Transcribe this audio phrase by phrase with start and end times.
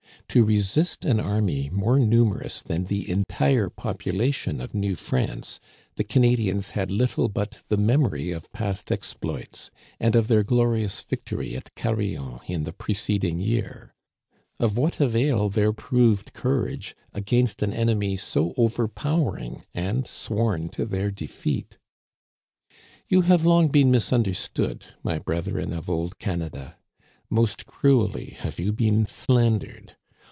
[0.29, 5.59] To resist an army more numerous than the entire population of New France
[5.97, 11.53] the Canadians had little but the memory of past exploits, and of their glorious victory
[11.57, 13.93] at Carillon in the preceding year.
[14.57, 21.11] Of what avail their proved courage against an enemy so overpowering and sworn to their
[21.11, 21.77] defeat?
[23.05, 26.77] You have long been misunderstood, my brethren of old Canada!
[27.29, 29.97] Most cruelly have you been slandered.